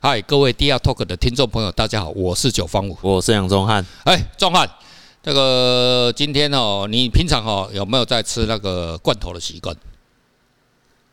[0.00, 3.84] 嗨，各位 DR Talk 的听众朋友，大家好，我是九方五，我是杨宗翰。
[4.04, 4.70] 哎，宗汉，
[5.24, 9.74] 这个今天哦，你平常哦有没有在吃那个罐头的习惯？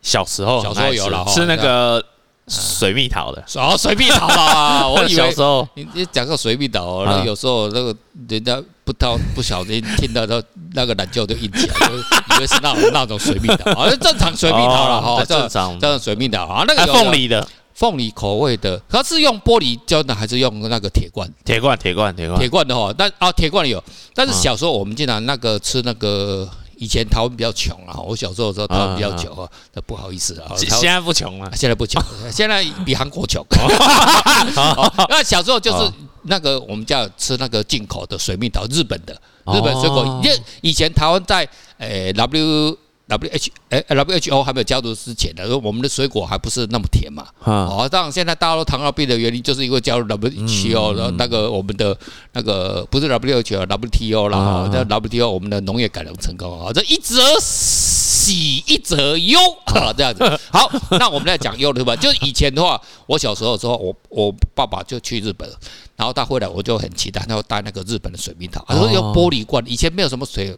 [0.03, 2.03] 小时候，小时候有了，吃那个。
[2.47, 4.85] 水蜜桃的哦，水蜜桃啊！
[4.87, 7.95] 我以为小时候你你讲个水蜜桃，那有时候那个
[8.29, 10.39] 人家不到不小心听到他
[10.75, 17.41] 那个懒觉就硬起来，就以为是那种那种水蜜桃，啊，正常水蜜桃了哈，正常正常水蜜桃啊，那个凤梨的
[17.75, 21.29] 凤梨口味的，它是用玻璃胶的还是用那个铁罐？
[21.43, 23.83] 铁罐铁罐铁罐铁罐的哈，但啊铁罐有，
[24.15, 26.49] 但是小时候我们经常那个吃那个。
[26.77, 30.51] 以前台湾比较穷啊，我小时候的时候台湾比较穷啊，那不好意思啊。
[30.57, 33.41] 现在不穷了，现在不穷， 现在比韩国穷。
[35.07, 35.89] 那小时候就是
[36.23, 39.13] 那个我们叫吃那个进口的水蜜桃，日本的
[39.45, 40.21] 日本水果。
[40.21, 42.77] 因以前台湾在诶 W。
[43.07, 47.27] W H 哎，W H O 还没有加入之前的，我们的水果还不是那么甜嘛。
[47.43, 51.95] 哦，当然现在大家都糖尿病的原因，就是因为加入 W H O 的那个我们的
[52.33, 59.39] 那个不是 W H O，W T O 啦哈，在 W T O 我们的农业改良成功啊，这一则喜一则忧
[59.75, 60.23] 啊，这样子。
[60.51, 61.95] 好，那我们来讲忧的吧。
[61.95, 65.47] 就是以前的话，我小时候的时候，我我爸爸就去日本，
[65.95, 70.57] 然后他回来我就很期待，他会带那个日本的水蜜桃，他说用玻璃罐，以前没有什么水。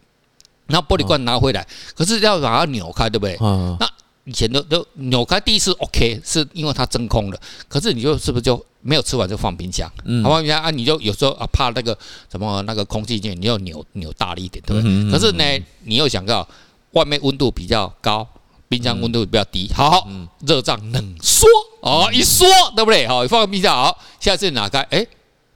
[0.68, 1.66] 那玻璃罐拿回来，
[1.96, 3.38] 可是要把它扭开，对不对？
[3.80, 3.90] 那
[4.26, 7.40] 以前都都扭开第一次 OK，是因为它真空了。
[7.70, 9.90] 可是你就是不是就没有吃完就放冰箱？
[10.04, 11.98] 嗯，放冰箱啊，你就有时候啊怕那个
[12.30, 15.12] 什么那个空气进，你又扭扭大力一点，对不对？
[15.12, 15.44] 可是呢，
[15.84, 16.46] 你又想到
[16.92, 18.28] 外面温度比较高，
[18.68, 20.06] 冰箱温度比较低，好，
[20.46, 21.48] 热胀冷缩
[21.80, 23.08] 哦，一缩对不对？
[23.08, 25.08] 好，放冰箱好，下次拿开，哎，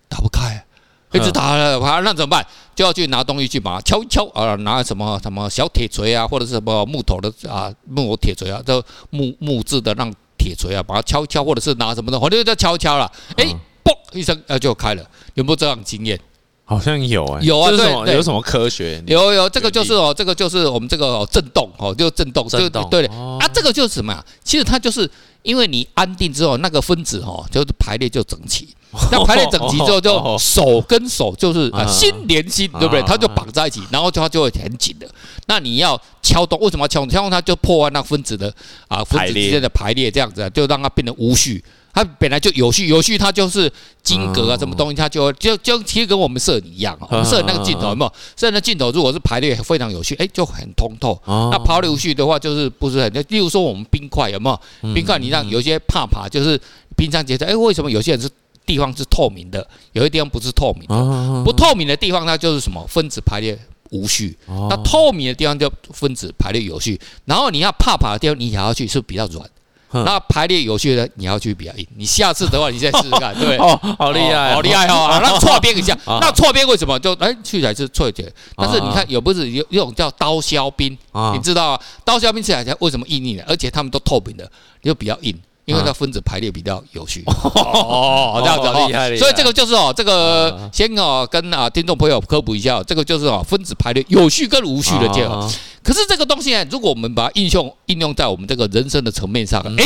[0.08, 0.66] 打不开。
[1.14, 2.48] 一直打了，那怎么办？
[2.82, 13.46] 就要去拿东西去把它敲一敲啊，拿什么什么小铁锤啊，或者是什么木头的啊，木头铁锤啊，这木木质的那铁锤啊，把它敲一敲，或者是拿什么的，反正就敲一敲了，哎，
[13.84, 15.04] 嘣一声，呃就开了。
[15.36, 16.20] 有没有这样经验？
[16.66, 19.04] 好像有哎，有啊，对，有什么科学？
[19.06, 24.26] 有有，这个就是哦，这个就是我们这个震动哦，就震动，震动，对的啊，这个就是什么呀？
[24.44, 25.08] 其实它就是
[25.44, 28.70] 因为你安定之后，那个分子哦，就是排列就整齐。
[29.10, 33.02] 那排列整齐之后，就手跟手就是啊心连心，对不对？
[33.04, 35.10] 它就绑在一起，然后它就会很紧的。
[35.48, 37.10] 那你要敲动，为什么要敲动？
[37.10, 38.54] 敲动它就破坏那分子的
[38.90, 41.64] 啊分子之间的排列，这样子就让它变得无序。
[41.94, 43.72] 它本来就有序，有序它就是
[44.02, 48.14] 晶格啊，什么东西它就就就其实跟我们摄影一样啊，我们摄影那个镜头有没有？
[48.36, 51.20] 摄影的镜头如果是排列非常有序，哎，就很通透。
[51.26, 53.14] 那排列无序的话，就是不是很？
[53.30, 54.94] 例如说我们冰块有没有？
[54.94, 56.60] 冰块你让有些怕怕，就是
[56.96, 58.30] 冰上结着，哎，为什么有些人是？
[58.64, 61.44] 地方是透明的，有些地方不是透明的。
[61.44, 63.58] 不透明的地方，它就是什么分子排列
[63.90, 64.30] 无序；
[64.70, 66.98] 那透明的地方就分子排列有序。
[67.26, 69.44] 然后你要怕怕的地方，你想要去是比较软；
[69.92, 71.88] 那排列有序的，你要去比较硬。
[71.96, 75.20] 你下次的话，你再试试看，对，哦，好厉害，好厉害哦！
[75.22, 78.32] 那错边一下，那错边为什么就哎去起来是错一点？
[78.56, 80.98] 但是你看，有不是有一种叫刀削冰，
[81.34, 81.82] 你知道啊？
[82.04, 83.44] 刀削冰吃起来为什么硬硬的？
[83.48, 84.50] 而且它们都透明的，
[84.84, 85.38] 又比较硬。
[85.66, 95.48] 因为它分子排列比较有序 哦，这样子厉害，所以这个就是哦，这个先哦跟啊听众朋友科普一下，这个就是哦分子排列有序跟无序的结合。
[95.92, 99.84] 可是这个东西呢，如果我们把它应用应用在我们这个人生的层面上，哎，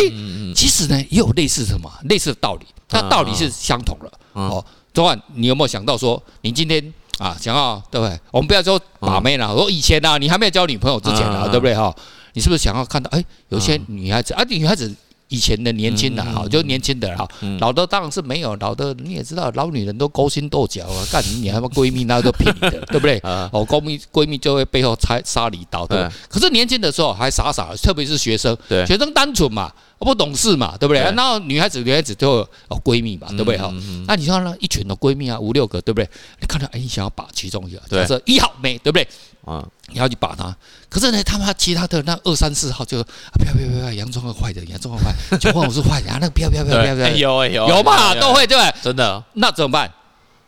[0.54, 4.64] 其实呢也有类似什么类似的道理，它道理是相同的哦。
[4.94, 8.20] 昨晚，你有没有想到说，你今天啊想要对不对？
[8.30, 11.92] 我们不要说把妹了，说以前啊，你还没有交女朋友之前啊，对不对哈？
[12.34, 14.94] 你是不是想要看到哎，有些女孩子啊，女孩子。
[15.30, 17.28] 以前的年轻的哈，就年轻的哈，
[17.60, 23.20] 老的当然是没有，老的你也知道，老女人都勾心斗角啊，干你还闺蜜那都骗你的， 对不对？
[23.24, 26.08] 哦，闺蜜闺蜜就会背后插杀你刀，对。
[26.30, 28.56] 可是年轻的时候还傻傻，特别是学生，
[28.86, 31.02] 学生单纯嘛，不懂事嘛，对不对？
[31.02, 33.58] 然后女孩子女孩子就哦闺蜜嘛，对不对？
[33.58, 33.74] 哈，
[34.08, 36.08] 那你说那一群的闺蜜啊，五六个，对不对？
[36.40, 39.08] 你看到哎，你想要把其中一个，假设一号妹，对不对？
[39.46, 40.56] 啊，你要去把他，
[40.90, 48.74] 可是呢，他妈其他的那二三四号就不要不要不要，杨宗翰坏的，杨宗翰坏，就问我是坏的，那个不要不要不要，有有有嘛，都会对不对？
[48.82, 49.92] 真的，那怎么办？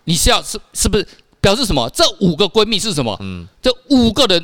[0.05, 1.07] 你是要是是不是
[1.39, 1.87] 表示什么？
[1.91, 3.15] 这五个闺蜜是什么？
[3.21, 4.43] 嗯，这五个人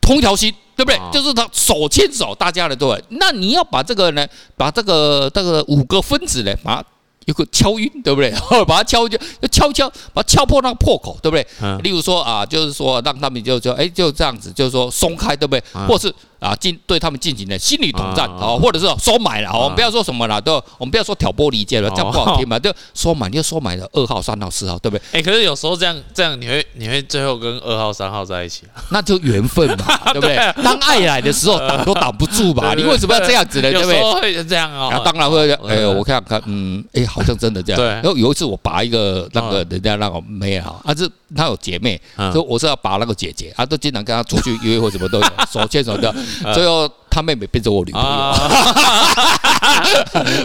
[0.00, 1.00] 同条心，对不对？
[1.12, 3.02] 就是他手牵手，大家的对。
[3.08, 4.24] 那你要把这个呢，
[4.56, 6.84] 把这个这个五个分子呢，把。
[7.28, 8.32] 有个敲晕，对不对？
[8.64, 9.18] 把它敲就
[9.52, 11.46] 敲敲，把它敲破那个破口，对不对？
[11.82, 15.62] 例如说啊，就是说让他们就就哎就这样子，就是说松开，对不对？
[15.86, 25.02] 或是啊进对他们进行了心理统战啊，或者是收买了，我们不要说什么了，都我们不要说挑拨离间了，这样不好听嘛，就收买就收买了二号、三号、四号，对不对？
[25.12, 30.36] 哎，可是有时候这样这样，你会你会最后跟二号、三号在一起， 那就缘分嘛， 对不对？
[30.62, 32.74] 当爱来的时候挡都挡不住吧？
[32.78, 33.70] 你为什么要这样子呢？
[33.70, 34.12] 对不对？
[34.20, 35.48] 会这样哦，当然会。
[35.68, 37.80] 哎，我看看，嗯，哎，好像真的这样。
[37.80, 46.14] 对，然后有一次我拔一个那个人家那个妹啊，啊，是他有姐妹，所以我是要把那个姐姐，啊，都经常跟她出去约会，什么都有， 手牵手的，
[46.54, 46.90] 最后。
[47.10, 48.08] 他妹妹变成我女朋友，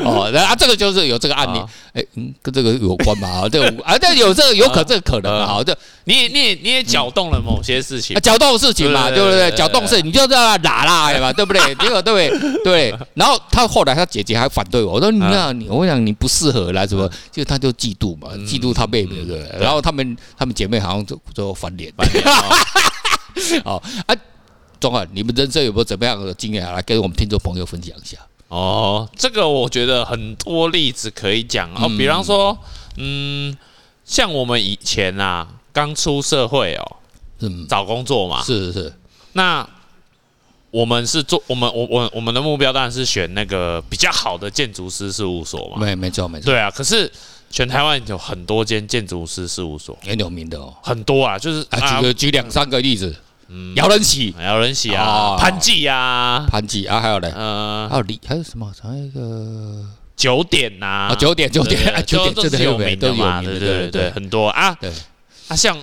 [0.06, 1.60] 哦，那啊，这个就是有这个案例，
[1.94, 3.48] 哎，嗯，跟这个有关嘛？
[3.52, 5.76] 这个啊，这有这个有可这个可能啊，这
[6.06, 9.52] 你你你也搅动了某些事情，搅动事情嘛，对不对？
[9.52, 11.62] 搅动事，你就这样拉啦，嘛， 对不对？
[11.76, 12.20] 结果对不
[12.64, 12.64] 对？
[12.64, 19.50] 对，然后他后来他姐姐还反对我，我说你看你，我想你不适合来什么，就他就嫉妒嘛，嫉妒他妹妹，对不对？
[19.60, 21.92] 然后他们他们姐妹好像就就翻脸，
[23.64, 24.16] 好啊。
[24.84, 28.18] 中啊，你们人生有没有怎么样的经验来跟我们听众朋友分享一下？
[28.50, 31.74] 哦，这个我觉得很多例子可以讲。
[31.74, 32.58] 哦，比方说，
[32.98, 33.58] 嗯，
[34.04, 36.98] 像我们以前啊，刚出社会哦，
[37.40, 38.74] 嗯，找工作嘛，是是。
[38.74, 38.94] 是，
[39.32, 39.66] 那
[40.70, 47.10] 我们是做我们我我我们的目标当然是选那个比较好的建筑师事务所嘛，没没错没错，对啊，可是
[47.50, 53.16] 全台湾有很多间建筑师事务所，很有名的哦，很多啊，就是啊，举个举两三个例子。
[53.76, 58.72] 姚仁喜，姚仁喜啊，潘记啊，潘记啊，还有嘞，呃，还有李，还有什么？
[58.82, 59.86] 还有一个
[60.16, 64.50] 九点呐，九点，九点，九点，真的有名，的嘛，对对对，很多。
[64.50, 64.76] 啊。
[64.80, 64.92] 对。
[65.50, 65.78] 啊，像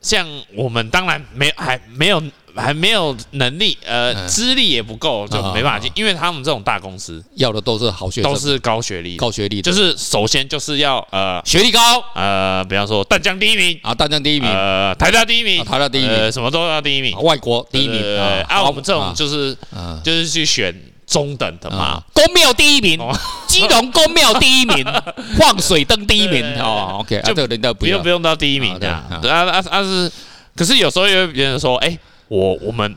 [0.00, 2.22] 像我们当然没还没有。
[2.56, 5.88] 还没有能力，呃，资历也不够，就没办法进。
[5.94, 7.24] 因为他们这种大公司。
[7.36, 11.80] 要的都是好学，都是高学历，高学历，就是首先就是要呃学历高，
[12.16, 13.78] 呃，比方说淡江第一名。
[13.80, 18.02] 啊，淡江第一名，呃，台大第一名，台大第一名，什么都要第一名，外国第一名。
[18.48, 18.64] 啊。
[18.64, 19.56] 我们这种就是
[20.02, 20.74] 就是去选
[21.08, 23.00] 中等的嘛，公庙第一名，
[23.46, 24.84] 基隆公庙第一名，
[25.38, 27.34] 放水灯第一名哦，OK，就
[27.74, 29.20] 不用不用到第一名的，啊。
[29.24, 29.64] 啊。
[29.70, 30.12] 啊是，
[30.54, 31.98] 可是有时候有别人说，哎。
[32.30, 32.94] 我我们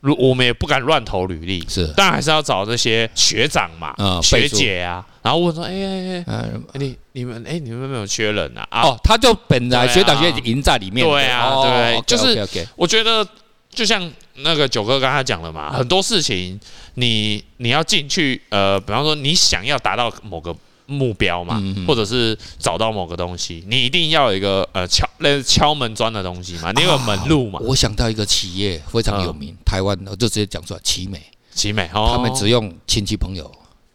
[0.00, 8.66] 如我们也不敢乱投履历，是，但还是要找这些学长嘛，学姐啊，然后问说，哎哎哎，你你们哎，你们有没有缺人啊？
[8.80, 13.22] 哦，他就本来学长学姐已经在里面，对啊，对，就是我觉得
[13.68, 16.58] 就像那个九哥刚才讲了嘛，很多事情
[16.94, 20.54] 你你要进去，呃，比方说你想要达到某个。
[20.84, 27.58] 目标嘛，或者是找到某个东西，你一定要有一个呃敲那敲门砖的东西嘛，你有门路嘛。
[27.62, 31.22] 我想到一个企业非常有名，台湾的就直接讲出来，奇美，
[31.54, 33.50] 奇美，他们只用亲戚朋友。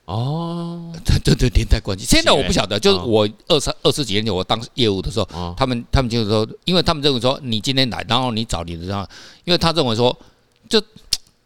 [0.05, 2.05] 哦， 对对对，连带关系。
[2.05, 9.07] 现在我不晓得，就是我二三二十几年前我当业务的时候，他们他们就是说，因为他们认为说你今天来，然后你找你的这样，
[9.43, 10.17] 因为他认为说，
[10.67, 10.81] 就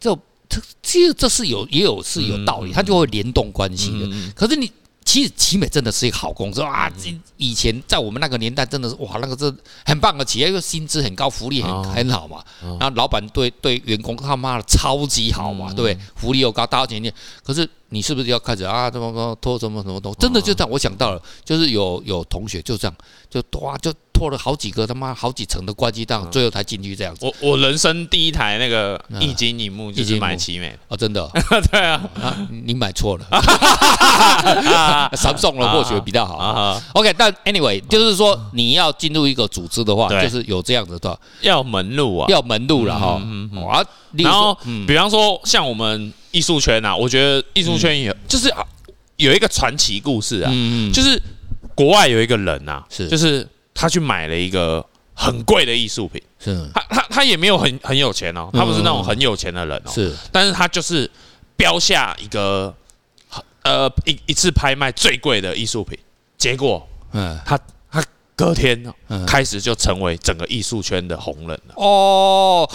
[0.00, 0.16] 就
[0.52, 4.32] 这其实这是有也有是有道理，它就会联动关系的。
[4.34, 4.70] 可是你。
[5.04, 6.90] 其实奇美真的是一个好公司啊！
[7.36, 9.52] 以前在我们那个年代，真的是哇，那个是
[9.84, 12.42] 很棒的企业，因为薪资很高，福利很很好嘛。
[12.78, 15.98] 然后老板对对员工他妈的超级好嘛，对不对？
[16.14, 17.12] 福利又高，大家钱钱。
[17.42, 18.88] 可是你是不是要开始啊？
[18.88, 20.18] 怎么么拖什么什么东西？
[20.20, 22.96] 真的就这样，我想到了，就是有有同学就这样，
[23.28, 27.26] 就拖就拖了好几个他妈好几层的关系，档最后才进去这样子。
[27.26, 30.78] 我我人生第一台那个液晶萤幕就是买奇美。
[30.86, 31.28] 哦，真的。
[31.72, 32.00] 对啊，
[32.64, 33.26] 你买错了。
[35.14, 36.80] Samsung 了或许比较好。
[36.92, 43.20] OK，但 anyway 就是说你要进入一个组织的话，就是有这样子的，要门路啊，要门路了哈。
[43.68, 48.48] 啊，然后比方说像我们艺术圈啊，我觉得艺术圈有就是
[49.16, 50.52] 有一个传奇故事啊，
[50.94, 51.20] 就是
[51.74, 53.08] 国外有一个人啊，是。
[53.08, 61.10] 就是他去买了一个很贵的艺术品，是他他他也没有很很有钱哦，他不是那种很有钱的人哦，是，但是他就是
[61.56, 62.74] 标下一个。
[63.64, 65.96] 呃，一一次拍卖最贵的艺术品，
[66.36, 67.56] 结果，嗯，他
[67.88, 68.92] 他隔天
[69.24, 71.74] 开始就成为整个艺术圈的红人了。
[71.76, 72.68] 哦，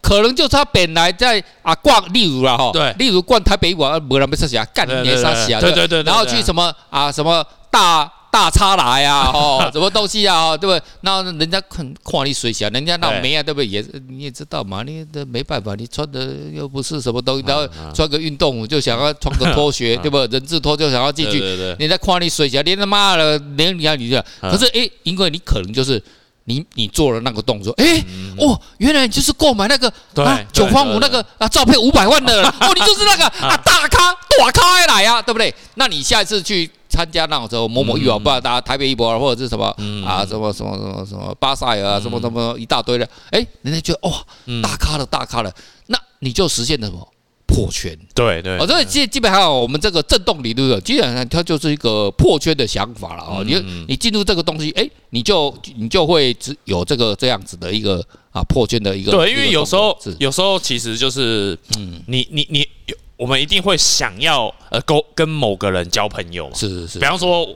[0.00, 8.10] 可能就是他本来在啊逛，例如了哈，对，例如逛台北馆，没人没事啊，干年啥事啊，对对对，然后去什么啊什么大。
[8.30, 10.82] 大差来呀， 哦，什么东西啊，对不对？
[11.00, 13.66] 那人家看看你水小，人家那没啊，对不对？
[13.66, 20.38] 也你也知道嘛，你这没办法，你穿的又不是什么东西，然后穿个运动就想要穿个拖鞋， 对不对？
[20.38, 21.40] 人字拖就想要进去，
[21.78, 26.00] 人家看你水小，连他妈的连你啊你这，可是哎，因为你可能就是
[26.44, 28.00] 你你做了那个动作，哎，
[28.38, 35.52] 哦，原来你就是购买那个啊九方五那个啊照片五百万的， 哦，你就是那个啊大咖大咖来呀，对不对？
[35.74, 36.70] 那你下一次去。
[37.00, 39.66] 参加那种时候某某玉啊，不知道大家台北一博或者是什么
[40.04, 44.22] 啊，什么什么什么什么巴塞尔啊，什么什么一大堆的，哎，人家觉得哇，
[44.62, 45.50] 大咖了大咖了，
[45.86, 47.08] 那你就实现了什么？
[47.46, 47.98] 破圈。
[48.14, 53.42] 对对，哦，这基基本上我们这个震动理论，基本上它就是一个破圈的想法了哦。
[53.44, 53.54] 你
[53.88, 59.10] 你进入这个东西，哎，你就你就会有这个这样子的一个啊破圈的一个。
[59.10, 66.56] 对，因为有时候有时候其实就是，嗯，你你你有，我们一定会想要呃跟跟某个人交朋友嘛。
[66.56, 66.98] 是是是。
[66.98, 67.54] 比方说，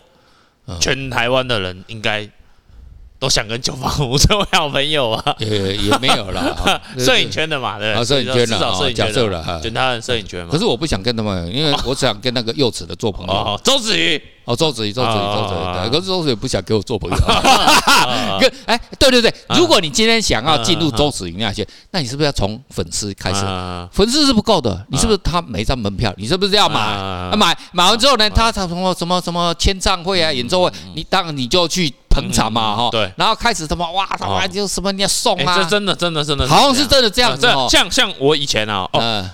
[0.79, 2.29] 全台湾的人应该。
[3.19, 5.37] 都想跟九方五成为好朋友啊？
[5.39, 10.51] 也也没有了， 摄影圈的嘛，对，摄影圈的，摄影圈了，就他的摄影圈嘛。
[10.51, 13.61] 可是我不想跟他们，因为我想跟那个柚子的做朋友。
[13.63, 14.21] 周子瑜。
[14.45, 17.17] 哦，周子瑜，周子瑜，周子瑜，可是周子瑜不想跟我做朋友。
[18.39, 23.41] 跟哎，对对对，如果你今天想要进入周子瑜那些，那你是不是要从粉丝开始？
[23.91, 27.35] 粉丝是不够的，你是不是他每张门票，你是不是要买？
[27.35, 32.89] 买买完之后呢，他什么什么什么签唱会啊、演奏会，你当然你就去捧场嘛，哈。
[32.93, 33.13] 对。
[33.17, 35.57] 然后开始什么哇，他妈就什么你要送啊？
[35.57, 37.49] 这真的真的真的，好像是真的这样子。
[37.69, 39.31] 像像我以前啊，哦，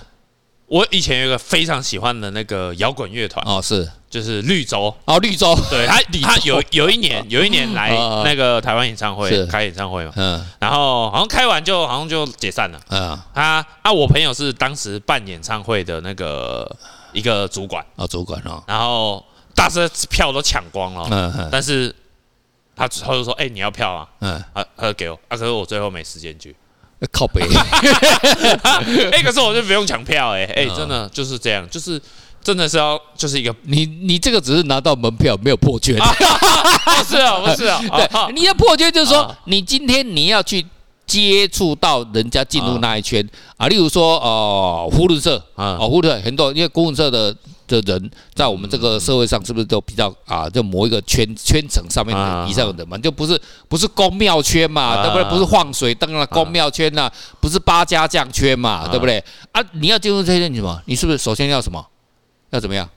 [0.65, 3.89] 我以前有一个非常喜欢的那个摇滚乐团哦，是。
[4.11, 4.93] 就是绿洲。
[5.05, 7.91] 哦，绿洲，对他，他有有一年 有一年来
[8.25, 16.69] 那个台湾演唱会，开演唱会嘛，嗯，然后好像开完就好像就解散了，嗯，他啊，我朋友是当时办演唱会的那个
[17.13, 17.81] 一个主管。
[17.95, 19.23] 啊，主管哦，然后
[19.55, 21.95] 大致票都抢光了，嗯，但是
[22.87, 26.55] 他他就说，哎，你要票啊，嗯，啊，他就给我，啊，可是我最后没时间去，
[27.11, 27.41] 靠北，
[29.11, 32.01] 哎，可是我就不用抢票，哎，哎，真的就是这样，就是。
[32.43, 40.65] 真的是要就是一个你你这个只是拿到门票没有破圈，不是啊不是啊， 对，你的破圈就是说你今天你要去
[41.05, 43.23] 接触到人家进入那一圈
[43.57, 47.31] 啊，例如说哦，福伦社啊，哦，福伦很多因为呼伦社的
[47.79, 55.23] 的人在我们这个社会上是不是都比较啊，就某一个圈圈层上面的以上的人嘛，就不是不是宫庙圈嘛，对不对？
[55.29, 57.09] 不是放水灯啊，宫庙圈呐，
[57.39, 59.23] 不是八家将圈嘛，对不对？
[59.51, 60.81] 啊，你要进入这些你什么？
[60.85, 61.85] 你是不是首先要什么？
[62.49, 62.89] 要怎么样？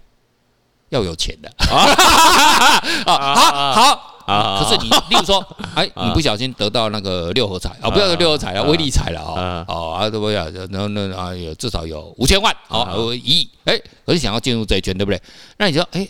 [0.91, 2.83] 要有钱的 啊！
[3.07, 4.61] 好好啊！
[4.63, 9.65] 可是你，例如说， 哎，你不小心得到那个六合彩啊，不要说六合彩了，威力彩了啊！
[9.69, 10.69] 哦啊，对不对？
[10.71, 15.21] 那那啊，有至少有五千万，好，一亿，哎，可是想要进入这一圈，对不对？
[15.59, 16.09] 那你说，哎，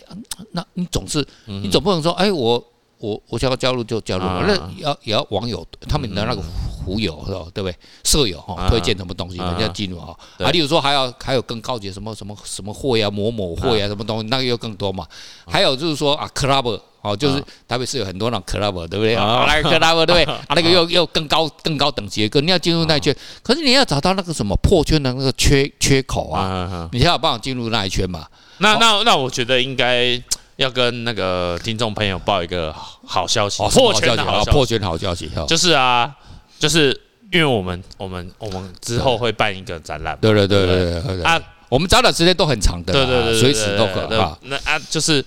[0.51, 2.63] 那你总是，你总不能说，哎，我。
[2.97, 6.41] 我我想要加入就加入，那要也要网友他们的那个
[6.85, 7.41] 狐友是吧？
[7.53, 7.75] 对不对？
[8.05, 15.05] 舍友哈推荐什么东西人家进入哈啊，例如说还要还有更高级什么什么什么货呀某某货呀什么东西那个又更多嘛。
[15.45, 19.45] 还有就是说啊，club 哦，就是台北市有很多那种 club 对不对啊？
[19.47, 20.41] 那个 club 对不对 啊？
[20.49, 28.25] 那个又又更高更高等级的歌，你要进入那一圈，可是你要找到那个什么破圈的那个缺缺口啊，你才有办法进入那一圈嘛。
[28.57, 30.21] 那那那我觉得应该。
[30.57, 32.73] 要跟那个听众朋友报一个
[33.05, 36.09] 好消息，破圈的好消息，破圈好消息，就是啊，
[36.57, 36.97] 就是
[37.29, 44.39] 因为我们我们我们之后会办一个展览，对对对对对啊，我们展览时间都很长的，对对对，随时都可啊。
[44.43, 45.21] 那啊，就是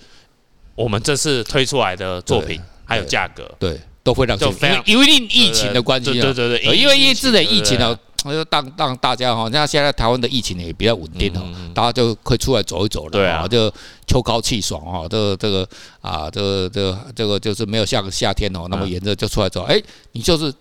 [0.78, 7.98] 我们这次推出来的作品还有价格，对，都会让就非常，因为疫情的关系，对对对，因为因为这个疫情呢。
[8.24, 11.40] 我就当让大家哈，像现在台湾的疫情也比较稳定哈，
[11.72, 13.72] 大家就可以出来走一走了，对啊，就
[14.08, 15.68] 秋高气爽哈，这个这个
[16.00, 19.80] 啊，这个这个这个就是没有像夏天哦那么炎热，就出来走，哎，
[20.10, 20.52] 你就是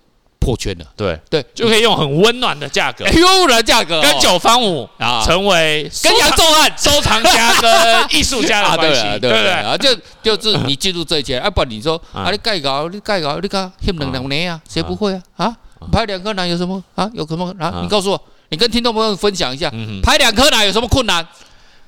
[0.48, 1.20] 破圈了，对。
[1.30, 5.22] 对，就可以用很温暖的价格，优的价格，跟九方五啊。
[5.26, 9.52] 成为跟杨宗汉收藏家跟艺术家的关系，对不对？
[9.52, 15.22] 啊，就就是你记住这些，啊不，你说啊，你盖稿，你盖稿，你看欠两两年啊，谁不会啊？
[15.36, 15.56] 啊？
[15.92, 16.82] 拍两颗奶有什么？
[16.96, 17.10] 啊？
[17.14, 17.54] 有什么？
[17.60, 17.82] 啊？
[17.82, 19.70] 你告诉我，你跟听众朋友分享一下，
[20.02, 21.28] 拍两颗奶有什么困难？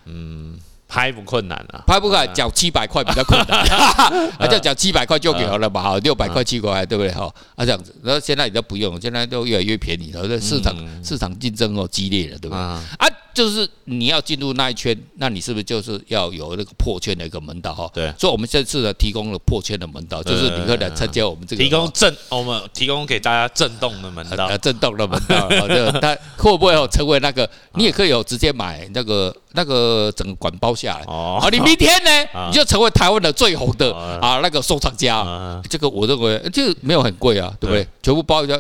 [0.06, 0.60] 嗯，
[0.90, 3.60] 拍不困难啊，拍不开，缴七百块比较困难，
[4.40, 7.14] 啊，就缴七百块就给了嘛，好，六百块七块，对不对？
[7.14, 12.58] 哈，啊，这样子，然后现在你都不用，现在都越来越便宜了，这市场市场竞争哦激烈了，对不对？
[12.58, 12.84] 啊。
[13.34, 17.90] 就是你要进入那一圈，那你是不是就是要有那个破圈的一个门道哈？
[17.94, 27.50] 对，所以我们这次呢提供了破圈的门道，就是你可以来参加我们这个提供震，我们提供给大家震动的门道，震动的门道，就他会不会有成为那个？
[27.76, 31.48] 你也可以有直接买那个那个整个管包下来哦。
[31.52, 32.12] 你明天呢，
[32.50, 35.62] 你就成为台湾的最红的啊那个收藏家。
[35.70, 37.88] 这个我认为就没有很贵啊，对不对？
[38.02, 38.60] 全部包一下。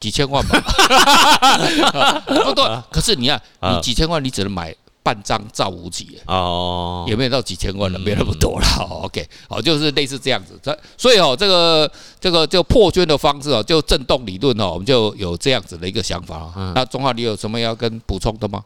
[0.00, 0.60] 几千万吧，
[2.26, 2.64] 不对。
[2.90, 8.66] 可是你看，你几千万，你只能买半张赵无极哦，也没有到几千万了，没有那么多了。
[9.02, 10.58] OK，好，就是类似这样子。
[10.62, 16.50] 这所以哦，这个这个就破圈的方式哦，就震动理论哦，我们就有这样子的一个想法。
[16.74, 18.64] 那中华，你有什么要跟补充的吗？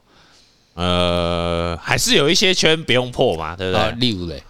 [0.75, 3.91] 呃，还是有一些圈不用破嘛，对不对？
[3.97, 4.41] 例如嘞，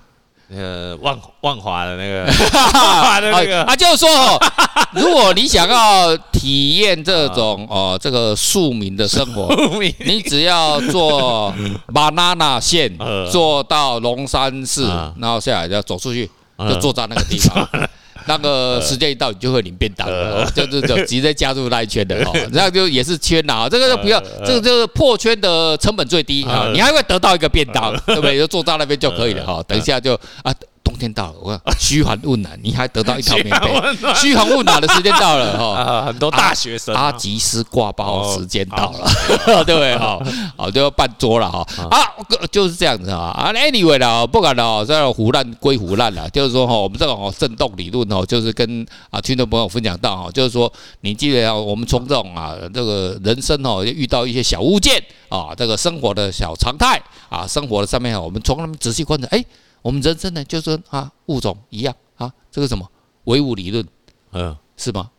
[0.50, 2.24] 呃，万万华的那个，
[2.74, 3.62] 万华的那个。
[3.64, 4.40] 啊，就是说哦，
[4.92, 9.54] 如果你想要体验这种哦，这个庶民的生活，
[10.06, 11.54] 你只要坐
[11.92, 12.90] banana 线
[13.30, 14.88] 坐到龙山寺，
[15.18, 17.68] 然后下来要走出去，就坐在那个地方。
[18.28, 28.38] 那个时间一到，你就会领便当了，就就就直接加入那一圈的 哦，那就也是圈呐，这个就不要，这个就是破圈的成本最低啊，你还会得到一个便当，对不对？
[28.38, 30.54] 就坐在那边就可以了哈，等一下就啊。
[30.98, 34.14] 冬天到了，我看 嘘寒问暖，你还得到一条 棉被。
[34.16, 39.08] 嘘寒问暖的时间到了哈， 很多大学生阿吉斯挂包时间到了，
[39.64, 40.18] 对不对哈？
[40.56, 41.64] 好，就要办桌了哈。
[41.88, 41.98] 啊，
[42.50, 43.28] 就是这样子啊。
[43.28, 46.28] 啊，anyway 啦，不管了，这样胡乱归胡乱了。
[46.30, 50.70] 就是说哈，我们这种震动理论哦，就是跟啊听众朋友分享到哈，就是说
[51.02, 59.44] 你记得我们从这种啊这个人生哦遇到一些小物件啊，这个生活的小常态啊，生活的上面我们从他们仔细观察，哎。
[59.82, 62.86] 我们人生呢，就是说啊，物种一样啊，这个什么
[63.24, 63.86] 唯物理论，
[64.32, 65.10] 嗯，是吗？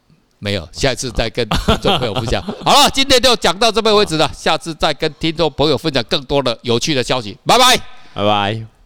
[0.41, 2.41] 没有，下一次再跟听众朋友分享。
[2.63, 7.37] 好了，今天就讲到这边为止了，下次再跟听众朋友分享更多的有趣的消息。
[7.45, 7.77] 拜拜，
[8.13, 8.78] 拜拜。